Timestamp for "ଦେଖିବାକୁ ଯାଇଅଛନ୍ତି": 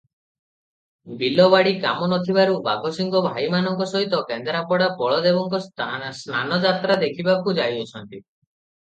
7.05-8.23